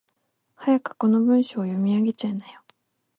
[0.55, 2.63] 早くこの文章を読み上げちゃいなよ。